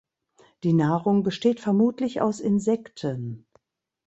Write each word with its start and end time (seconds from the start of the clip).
Die 0.63 0.73
Nahrung 0.73 1.21
besteht 1.21 1.59
vermutlich 1.59 2.21
aus 2.21 2.39
Insekten. 2.39 3.45